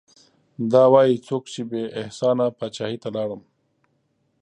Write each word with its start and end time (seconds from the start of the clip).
دا 0.71 0.83
وايي 0.93 1.15
څوک 1.27 1.43
چې 1.53 1.61
بې 1.69 1.83
احسانه 2.01 2.45
پاچاهي 2.57 2.97
ته 3.03 3.09
لاړم 3.15 3.41